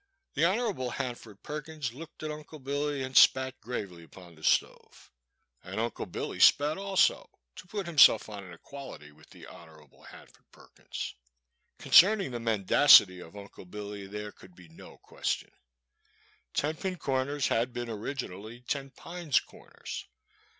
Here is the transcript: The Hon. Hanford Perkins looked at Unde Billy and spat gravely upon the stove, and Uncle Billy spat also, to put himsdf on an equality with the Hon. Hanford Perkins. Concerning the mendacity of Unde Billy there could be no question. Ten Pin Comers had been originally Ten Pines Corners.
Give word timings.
The 0.33 0.45
Hon. 0.45 0.89
Hanford 0.93 1.43
Perkins 1.43 1.93
looked 1.93 2.23
at 2.23 2.31
Unde 2.31 2.63
Billy 2.63 3.03
and 3.03 3.15
spat 3.15 3.61
gravely 3.61 4.03
upon 4.03 4.33
the 4.33 4.43
stove, 4.43 5.11
and 5.61 5.79
Uncle 5.79 6.07
Billy 6.07 6.39
spat 6.39 6.75
also, 6.79 7.29
to 7.55 7.67
put 7.67 7.85
himsdf 7.85 8.27
on 8.27 8.43
an 8.43 8.51
equality 8.51 9.11
with 9.11 9.29
the 9.29 9.45
Hon. 9.45 9.91
Hanford 10.09 10.45
Perkins. 10.51 11.13
Concerning 11.77 12.31
the 12.31 12.39
mendacity 12.39 13.19
of 13.19 13.37
Unde 13.37 13.69
Billy 13.69 14.07
there 14.07 14.31
could 14.31 14.55
be 14.55 14.67
no 14.69 14.97
question. 14.97 15.51
Ten 16.55 16.75
Pin 16.77 16.95
Comers 16.95 17.49
had 17.49 17.71
been 17.71 17.87
originally 17.87 18.61
Ten 18.61 18.89
Pines 18.89 19.39
Corners. 19.39 20.07